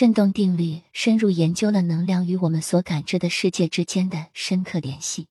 [0.00, 5.26] 振动定律深入研究了能量与我们所感知的世界之间的深刻联系。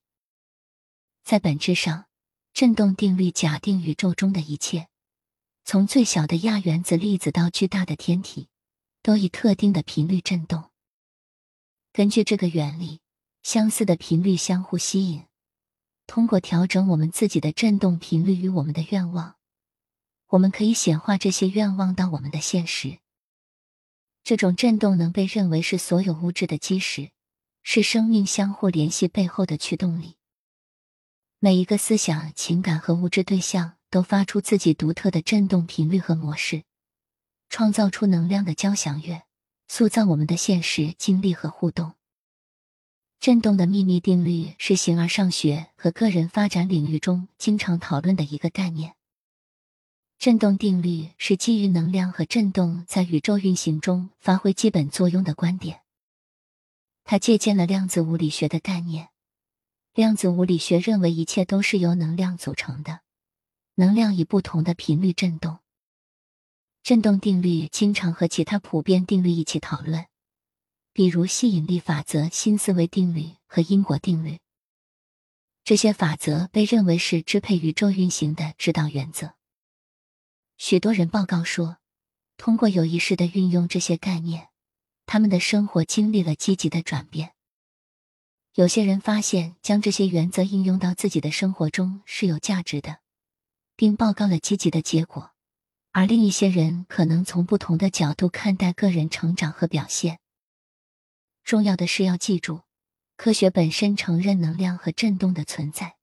[1.24, 2.04] 在本质上，
[2.52, 4.86] 振动定律假定宇宙中的一切，
[5.64, 8.46] 从最小的亚原子粒子到巨大的天体，
[9.02, 10.70] 都以特定的频率振动。
[11.92, 13.00] 根据这个原理，
[13.42, 15.24] 相似的频率相互吸引。
[16.06, 19.34] 通过调整我们自己的振动频率与我们的愿望，
[20.28, 23.00] 我们可以显化这些愿望到我们的现实。
[24.30, 27.10] 这种振动能被认为是所有物质的基石，
[27.64, 30.14] 是生命相互联系背后的驱动力。
[31.40, 36.62] 每一个思想、情感和物质对象都发出自己独特的振动频率和模式，
[37.48, 39.22] 创造出能量的交响乐，
[39.66, 41.94] 塑造我们的现实经历和互动。
[43.18, 48.94] 振动的秘密定律是形而上学和个人发展领域中经常讨论的一个概念。
[50.20, 55.80] 振动定律是基于能量和振动在宇宙运行中发挥基本作用的观点。
[57.04, 59.08] 它借鉴了量子物理学的概念。
[59.94, 63.00] 量子物理学认为一切都是由能量组成的，
[63.76, 65.60] 能量以不同的频率振动。
[66.82, 70.04] 振动定律经常和其他普遍定律一起讨论。
[70.92, 74.38] 比如吸引力法则、新思维定律和因果定律，
[75.64, 79.32] 这些法则被认为是支配宇宙运行的指导原则。
[80.62, 81.78] 许多人报告说，
[82.36, 84.48] 通过有意识的运用这些概念，
[85.06, 87.32] 他们的生活经历了积极的转变。
[88.52, 92.98] 有些人发现将这些原则应用到自己的生活中是有价值的，
[93.74, 95.32] 并报告了积极的结果；
[95.92, 100.18] 而另一些人可能从不同的角度看待个人成长和表现。
[101.42, 102.60] 重要的是要记住，
[103.16, 105.96] 科学本身承认能量和振动的存在。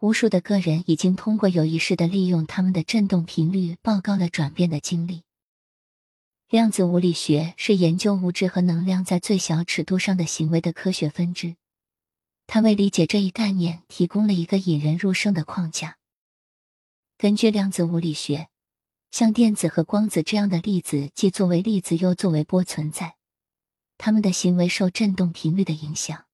[0.00, 5.24] 无数的个人已经通过有意识的利用他们的振动频率，报告了转变的经历。
[6.48, 11.56] 量子物理学是研究物质和能量在最小尺度上的行为的科学分支，
[12.46, 15.98] 它为理解这一概念提供了一个引人入胜的框架。
[17.18, 18.48] 根据量子物理学，
[19.10, 23.16] 像电子和光子这样的粒子，既作为粒子又作为波存在。
[23.98, 26.24] 它们的行为受振动频率的影响。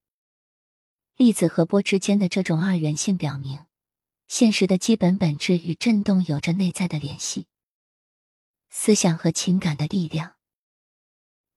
[1.16, 3.60] 粒子和波之间的这种二元性表明，
[4.28, 7.46] 现实的基本本质与振动有着内在的联系。
[8.68, 10.34] 思想和情感的力量。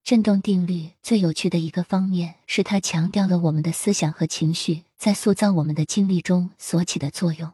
[0.02, 7.52] 振动定律最有趣的一个方面是，它强调了我们的思想和情绪在塑造我们的经历中所起的作用。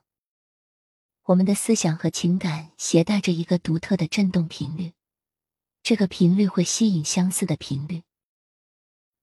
[1.24, 4.92] 我们的思想和情感携带着一个独特的振动频率，
[5.82, 8.04] 这个频率会吸引相似的频率。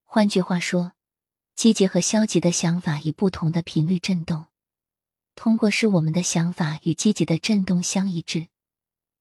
[0.04, 0.92] 换句话说，
[1.56, 4.48] 积极和消极的想法以不同的频率振动。
[5.36, 8.48] 通过使我们的想法与积极的振动相一致，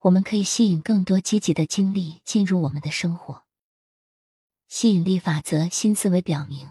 [0.00, 3.44] 我们可以吸引更多积极的经历进入我们的生活。
[4.68, 6.70] 吸引力法则新思维表明，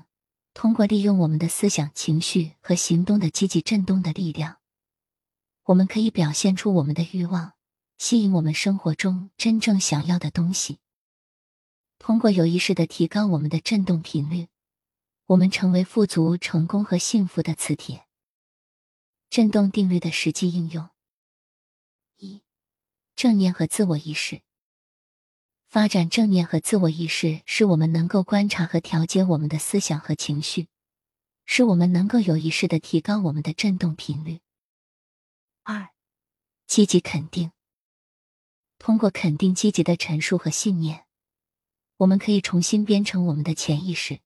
[0.53, 4.57] 通过利用我们的思想、情绪和行动的积极振动的力量，
[5.65, 7.53] 我们可以表现出我们的欲望，
[7.97, 10.79] 吸引我们生活中真正想要的东西。
[11.97, 14.47] 通过有意识的提高我们的振动频率，
[15.31, 18.05] 我们成为富足、成功和幸福的磁铁。
[19.29, 20.89] 振动定律的实际应用：
[22.17, 22.41] 一、
[23.15, 24.41] 正念和自我意识。
[25.69, 30.67] 发展正念和自我意识，使我们能够观察和调节我们的思想和情绪，
[31.45, 34.41] 使我们能够有意识的提高我们的振动频率。
[35.63, 35.91] 二、
[36.67, 37.53] 积极肯定。
[38.77, 41.05] 通过肯定积极的陈述和信念。
[41.95, 44.19] 我们可以重新编程我们的潜意识，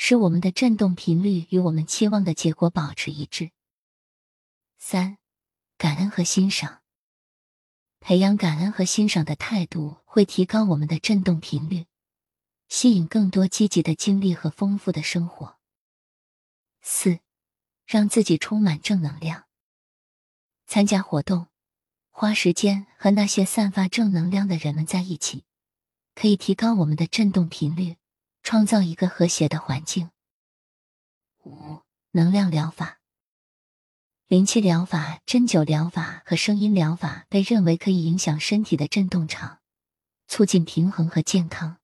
[0.00, 3.50] 使我们的振动频率与我们期望的结果保持一致。
[4.78, 5.18] 三、
[5.76, 6.82] 感恩和欣赏。
[7.98, 11.86] 培养感恩和欣赏的态度，会提高我们的振动频率，
[12.68, 15.58] 吸引更多积极的经历和丰富的生活。
[16.80, 17.18] 四、
[17.84, 19.46] 让自己充满正能量。
[20.68, 21.48] 参加活动，
[22.10, 25.44] 花时间和那些散发正能量的人们在一起。
[26.14, 27.96] 可以提高我们的振动频率，
[28.42, 30.10] 创造一个和谐的环境。
[31.44, 31.82] 五、
[32.12, 33.00] 能量疗法、
[34.26, 39.60] 灵气疗法、针灸疗法和声音疗法被认为可以影响身体的振动场，
[40.26, 41.78] 促进平衡和健康。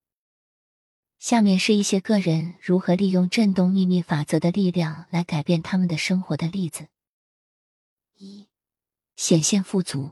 [1.17, 6.87] 下面是一些个人如何利用振动秘密法则的力量来改变他们的生活的例子：
[8.17, 8.47] 一、
[9.15, 10.11] 显现富足。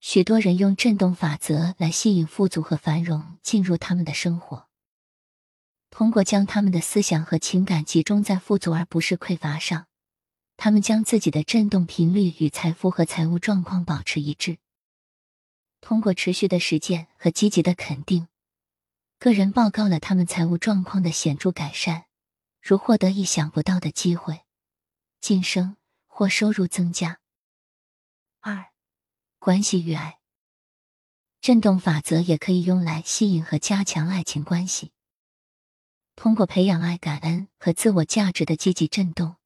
[0.00, 4.67] 许多人用振动法则来吸引富足和繁荣进入他们的生活。
[5.98, 9.88] 通过将他们的思想和情感集中在富足而不是匮乏上，
[10.56, 14.58] 他们将自己的振动频率与财富和财务状况保持一致。
[15.80, 18.28] 通过持续的实践和积极的肯定，
[19.18, 22.04] 个人报告了他们财务状况的显著改善，
[22.62, 24.42] 如获得意想不到的机会、
[25.20, 27.18] 晋升或收入增加。
[28.38, 28.66] 二、
[29.40, 30.20] 关系与爱。
[31.40, 34.92] 振动法则也可以用来吸引和加强爱情关系。
[36.18, 39.36] 通过培养爱、感恩和自我价值的积极振动，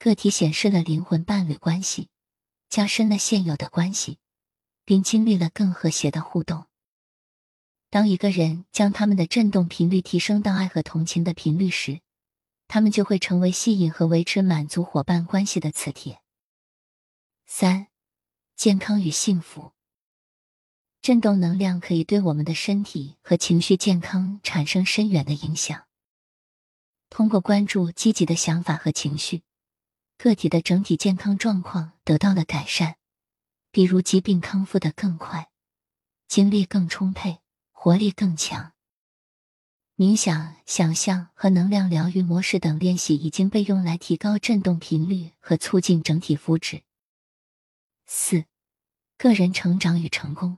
[0.00, 2.08] 个体显示了灵魂伴侣关系，
[2.68, 4.18] 加深了现有的关系，
[4.84, 6.66] 并经历了更和谐的互动。
[7.88, 12.00] 当一个人将他们的振动频率提升到爱和同情的频率时，
[12.66, 16.20] 他们就会成为吸引和维持满足伙伴关系的磁铁。
[17.46, 17.86] 三、
[18.56, 19.70] 健康与幸福。
[21.00, 25.86] 振动能量可以对我们的身体和情绪健康产生深远的影响。
[27.12, 29.42] 通过关注积极的想法和情绪，
[30.16, 32.96] 个体的整体健康状况得到了改善，
[33.70, 35.50] 比如疾病康复的更快，
[36.26, 38.72] 精力更充沛，活力更强。
[39.94, 46.80] 冥想、想象和能量疗愈模式等练习已经被用来提高振动频率和促进整体福祉。
[48.06, 48.46] 四、
[49.18, 50.56] 个人成长与成功。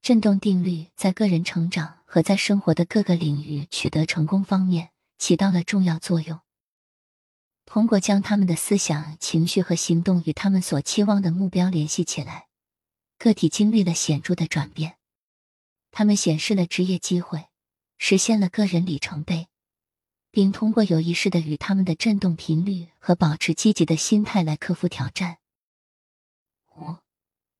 [0.00, 6.40] 振动定律在个人成长和在生活的各个领域取得成功方面起到了重要作用。
[7.66, 12.48] 通过将他们的思想、情绪和行动与他们所期望的目标联系起来，
[13.18, 14.96] 个体经历了显著的转变。
[15.90, 17.48] 他们显示了职业机会，
[17.98, 19.48] 实现了个人里程碑，
[20.30, 25.38] 并通过有意识的与他们的振动频率和保持积极的心态来克服挑战。
[26.76, 26.96] 五、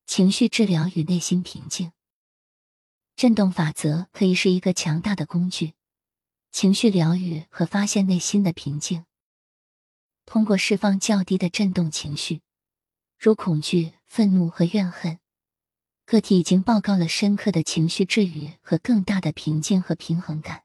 [0.06, 1.92] 情绪治疗与内心平静。
[3.16, 5.74] 振动法则可以是一个强大的工具，
[6.60, 9.04] 情绪疗愈和发现内心的平静。
[10.26, 12.42] 通过释放较低的震动情绪，
[13.16, 15.20] 如恐惧、愤怒和怨恨，
[16.04, 20.64] 个体已经报告了深刻的情绪治愈和更大的平静和平衡感。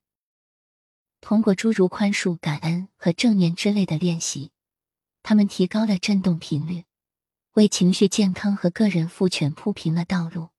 [1.21, 4.49] 通过诸如宽恕、感恩和正念之类的练习，
[5.21, 6.85] 他们提高了振动频率，
[7.51, 10.49] 为情绪健康和个人赋权铺平了道路。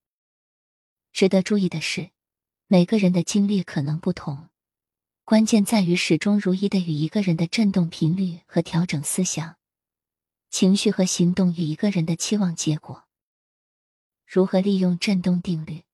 [1.13, 2.13] 值得注意的是，
[2.69, 4.49] 每个人的经历可能不同，
[5.25, 9.57] 关键在于始终如一的与一个人的振动频率和调整思想、
[10.51, 13.05] 情绪和行动与一个人的期望结果。
[14.27, 15.85] 如何利用振动定律？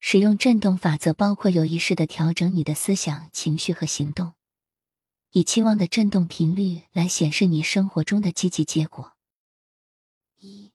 [0.00, 4.34] 使用振动法则包括有意识的调整你的思想、情绪和行动，
[5.30, 9.12] 以期望的振动频率来显示你生活中的积极结果。
[10.38, 10.72] 一、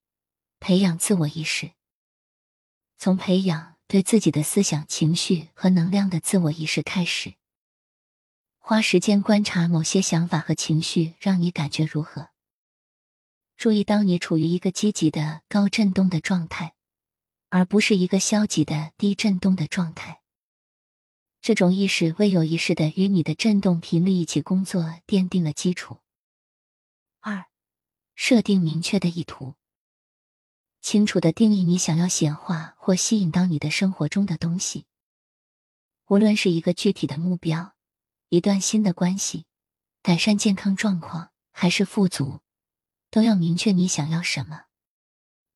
[0.62, 1.72] 培养自我意识。
[2.98, 7.36] 从培养对自己的思想、情绪和能量的自我意识开始，
[8.58, 12.30] 花时间观察某些想法和情绪让你感觉如何。
[13.56, 16.74] 注意，当你处于一个积极的高振动的状态，
[17.50, 20.22] 而不是一个消极的低振动的状态。
[21.40, 26.00] 这种意识为有意识的与你的振动频率一起工作奠定了基础。
[27.20, 27.46] 二，
[28.16, 29.56] 设定明确的意图。
[30.84, 34.86] 清楚的定义你想要显化或吸引到你的生活中的东西，
[36.10, 37.74] 无论是一个具体的目标、
[38.28, 39.46] 一段新的关系、
[40.02, 42.42] 改善健康状况，还是富足，
[43.10, 44.66] 都要明确你想要什么。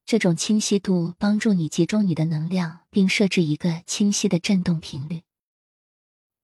[0.06, 5.24] 这种清晰度帮助你集中你的能量，并设置一个清晰的振动频率。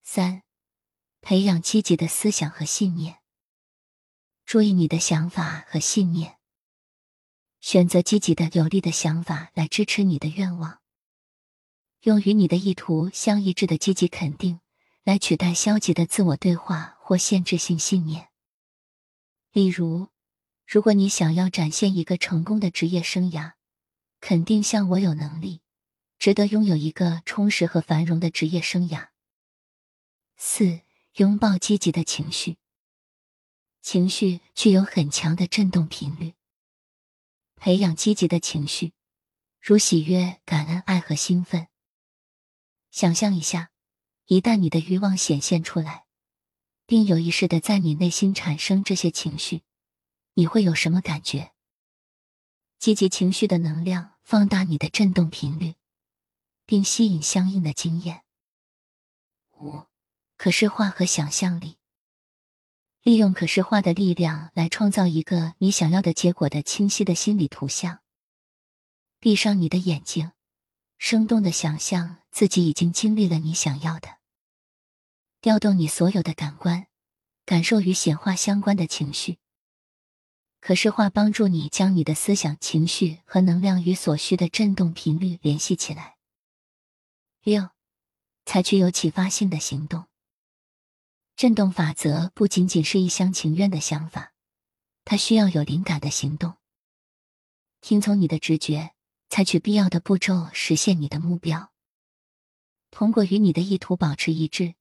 [0.03, 0.43] 三、
[1.21, 3.19] 培养积极的思想和信念。
[4.45, 6.37] 注意你的想法和信念。
[7.63, 10.81] 选择积极的、有利的想法来支持你的愿望，
[12.01, 14.59] 用与你的意图相一致的积极肯定
[15.03, 18.27] 来取代消极的自我对话或限制性信念。
[19.53, 20.09] 例如，
[20.67, 23.53] 如果你想要展现一个成功的职业生涯，
[24.19, 25.61] 肯定像我有能力，
[26.19, 29.07] 值得拥有一个充实和繁荣的职业生涯。
[30.35, 30.81] 四、
[31.15, 32.57] 拥抱积极的情绪，
[33.81, 36.33] 情绪具有很强的振动频率。
[37.63, 38.91] 培养积极的情绪，
[39.61, 41.69] 如喜悦、感恩、爱和兴奋。
[42.91, 43.71] 想象一下，
[44.25, 46.05] 一旦你的欲望显现出来，
[46.85, 49.63] 并有意识的在你内心产生这些情绪，
[50.33, 51.53] 你会有什么感觉？
[52.79, 55.75] 积极情绪的能量放大你的振动频率，
[56.65, 58.25] 并吸引相应的经验。
[59.53, 59.85] 五、
[60.35, 61.77] 可视化和想象力。
[63.03, 67.99] 利用可视化的力量来创造一个你想要的结果的清晰的心理图像。
[69.19, 70.31] 闭上你的眼睛，
[70.97, 74.19] 生动的想象自己已经经历了你想要的。
[75.41, 76.87] 调动你所有的感官，
[77.45, 79.37] 感受与显化相关的情绪。
[80.61, 86.15] 可视化帮助你将你的思想、情绪和能量与所需的振动频率联系起来。
[87.43, 87.69] 六，
[88.45, 90.05] 采取有启发性的行动。
[91.43, 94.31] 震动法则不仅仅是一厢情愿的想法，
[95.03, 96.55] 它需要有灵感的行动。
[97.81, 98.93] 听从你的直觉，
[99.27, 101.73] 采取必要的步骤，实现你的目标。
[102.91, 104.75] 通过与你的意图保持一致，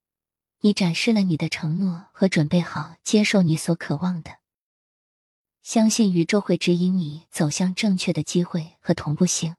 [0.60, 4.38] 你展示了你的承诺和准备好接受你所渴望的。
[5.64, 9.56] 相信宇宙会指引你走向正确的机会和同步性。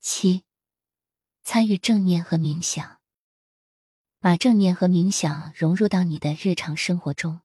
[0.00, 0.44] 七，
[1.42, 3.00] 参与正念和冥想，
[4.22, 7.40] 把正念和冥想融入到你的日常生活中。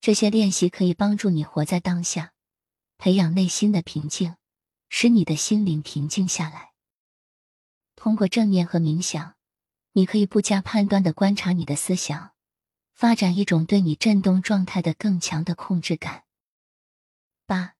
[0.00, 2.32] 这些练习可以帮助你活在当下，
[2.96, 4.36] 培养内心的平静，
[4.88, 6.74] 使你的心灵平静下来。
[7.96, 9.34] 通过正念和冥想，
[9.94, 12.30] 你可以不加判断的观察你的思想。
[12.94, 16.22] 发展一种对你振动状态的更强的控制感。
[17.46, 17.74] 八，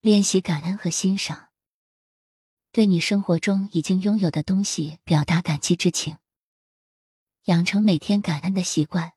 [0.00, 1.50] 练习感恩和欣赏，
[2.72, 6.16] 对你生活中已经拥有的东西表达感激之情，
[7.44, 9.12] 养成每天感恩的习惯，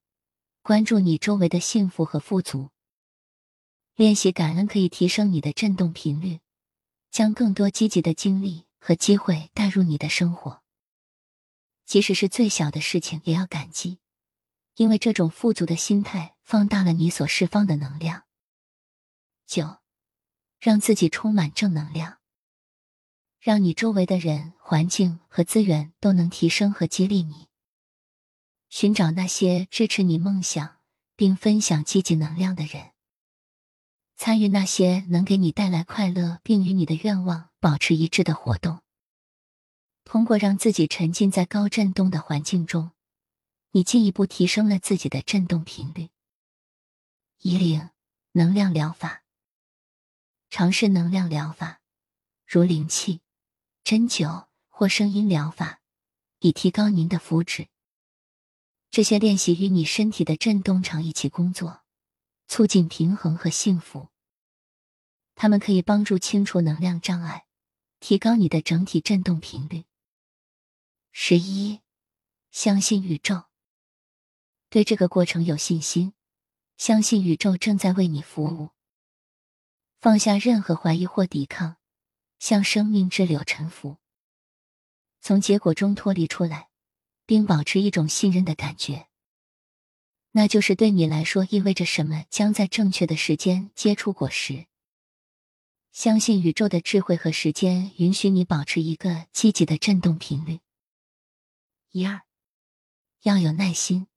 [0.62, 2.72] 关注你周围的幸福和富足。
[3.96, 6.42] 练习感恩可以提升你的振动频率，
[7.10, 10.62] 将更多积极的经历和机会带入你的生活。
[11.86, 14.00] 即使是最小的事情，也要感激。
[14.76, 18.24] 因为这种富足的心态放大了你所释放的能量。
[19.46, 19.78] 九，
[20.60, 22.18] 让自己充满正能量，
[23.40, 27.47] 让你周围的人、环境和资源都能提升和激励你。
[28.70, 30.78] 寻找那些支持你梦想
[31.16, 32.92] 并分享积极能量的人，
[34.16, 38.82] 参与那些能给你带来快乐并与你的愿望保持一致的活动。
[40.04, 42.92] 通过让自己沉浸在高振动的环境中。
[43.72, 46.10] 你进一步提升了自己的振动频率。
[47.42, 47.90] 一零
[48.32, 49.24] 能量疗法，
[50.50, 51.82] 尝试能量疗法，
[52.46, 53.22] 如灵气、
[53.84, 55.82] 针灸或声音疗法，
[56.40, 57.68] 以提高您的福祉。
[58.90, 61.84] 这些练习与你身体的振动场一起工作，
[62.48, 64.10] 促进平衡和幸福。
[65.36, 67.46] 它们可以帮助清除能量障碍，
[68.00, 69.86] 提高你的整体振动频率。
[71.12, 71.82] 十一，
[72.52, 73.44] 相信宇宙。
[74.70, 76.14] 对这个过程有信心，
[76.78, 78.72] 相信宇宙正在为你服务。
[80.00, 81.78] 放下任何怀疑或抵抗，
[82.40, 83.98] 向生命之流臣服，
[85.22, 86.70] 从结果中脱离出来，
[87.28, 89.08] 并保持一种信任的感觉。
[90.32, 94.66] 那就是对你来说意味着什么，将在正确的时间结出果实。
[95.92, 100.62] 相信宇宙的智慧和时间允许你保持一个积极的振动频率。
[101.92, 102.22] 一二，
[103.22, 104.08] 要有耐心。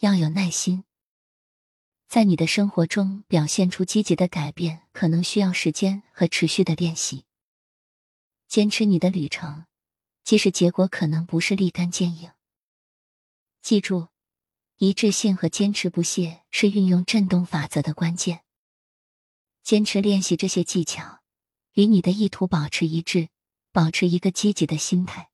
[0.00, 0.84] 要有耐心，
[2.08, 7.24] 在你的生活中表现出积极的改变，可能需要时间和持续的练习。
[8.48, 9.66] 坚持你的旅程，
[10.24, 12.30] 即使结果可能不是立竿见影。
[13.60, 14.08] 记住，
[14.78, 18.40] 一致性和坚持不懈是运用振动法则的关键。
[19.62, 21.20] 坚持练习这些技巧，
[21.74, 23.28] 与你的意图保持一致，
[23.70, 25.30] 保持一个积极的心态。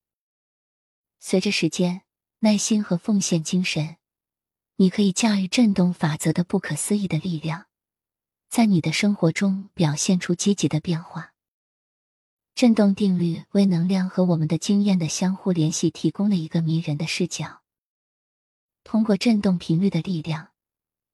[1.19, 2.03] 随着时间，
[2.39, 3.97] 耐心和奉献精神。
[4.77, 7.67] 你可以驾驭振动法则的不可思议的力量，
[8.49, 11.30] 在你的生活中表现出积极的变化。
[12.55, 17.61] 振动定律为能量和我们的经验的相互联系提供了一个迷人的视角。
[18.83, 20.49] 通过振动频率的力量，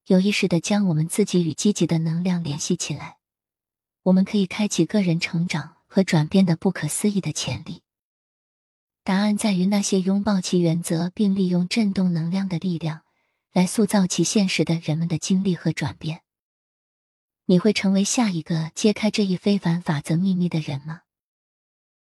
[0.06, 3.18] 有意识的将我们自己与积极的能量联系起来，
[4.04, 7.82] 我们可以开启个人成长和转变的不可思议的潜力。
[9.04, 13.02] 答案在于那些拥抱其原则并利用振动能量的力量。
[13.54, 16.22] 来塑造其现实的人们的经历和转变。
[17.46, 21.02] 你会成为下一个揭开这一非凡法则秘密的人吗？